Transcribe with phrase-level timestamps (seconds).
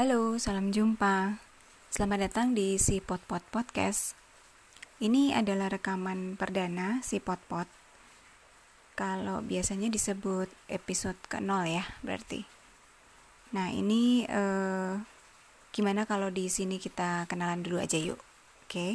[0.00, 1.36] Halo, salam jumpa.
[1.92, 4.16] Selamat datang di si Pot Pot Podcast.
[4.96, 7.68] Ini adalah rekaman perdana si Pot Pot.
[8.96, 12.48] Kalau biasanya disebut episode ke-0 ya, berarti.
[13.52, 14.96] Nah, ini eh,
[15.68, 18.16] gimana kalau di sini kita kenalan dulu aja yuk.
[18.16, 18.72] Oke.
[18.72, 18.92] Okay?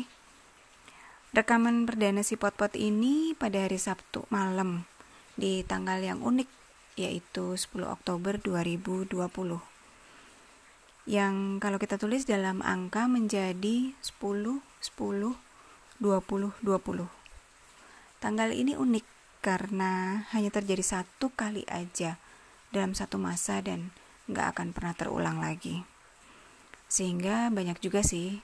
[1.38, 4.90] Rekaman perdana si Pot Pot ini pada hari Sabtu malam
[5.38, 6.50] di tanggal yang unik
[6.98, 9.75] yaitu 10 Oktober 2020
[11.06, 15.38] yang kalau kita tulis dalam angka menjadi 10 10
[16.02, 17.26] 20 20
[18.22, 19.06] tanggal ini unik
[19.46, 22.18] karena hanya terjadi satu kali aja
[22.74, 23.94] dalam satu masa dan
[24.26, 25.86] nggak akan pernah terulang lagi.
[26.90, 28.42] Sehingga banyak juga sih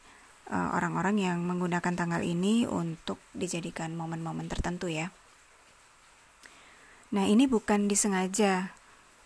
[0.53, 5.09] eh, orang-orang yang menggunakan tanggal ini untuk dijadikan momen-momen tertentu ya.
[7.11, 8.71] Nah, ini bukan disengaja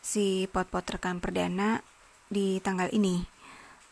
[0.01, 1.85] si pot-pot rekam perdana
[2.29, 3.25] di tanggal ini.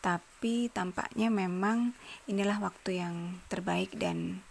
[0.04, 1.96] Tapi tampaknya memang
[2.28, 4.44] inilah waktu yang terbaik dan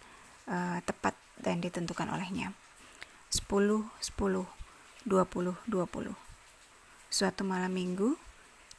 [0.49, 2.55] uh, tepat dan ditentukan olehnya.
[3.29, 4.45] 10 10
[5.05, 6.15] 20 20.
[7.13, 8.17] Suatu malam Minggu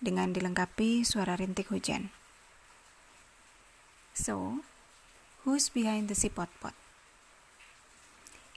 [0.02, 2.10] dengan dilengkapi suara rintik hujan.
[4.14, 4.62] So,
[5.42, 6.74] who's behind the si pot-pot?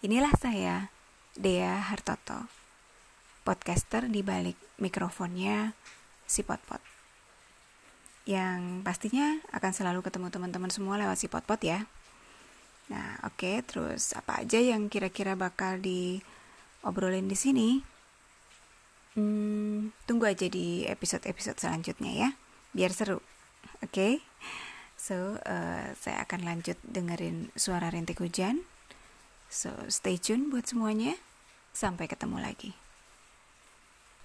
[0.06, 0.94] Inilah saya
[1.34, 2.46] Dea Hartoto,
[3.42, 5.74] podcaster di balik mikrofonnya
[6.28, 6.84] si Potpot.
[8.28, 11.88] Yang pastinya akan selalu ketemu teman-teman semua lewat si Potpot ya.
[12.92, 17.70] Nah, oke, okay, terus apa aja yang kira-kira bakal diobrolin di sini?
[19.16, 22.30] Hmm, tunggu aja di episode-episode selanjutnya ya,
[22.76, 23.20] biar seru.
[23.82, 24.14] Oke, okay?
[24.96, 28.64] so uh, saya akan lanjut dengerin suara rintik hujan.
[29.48, 31.16] So stay tune buat semuanya.
[31.72, 32.87] Sampai ketemu lagi.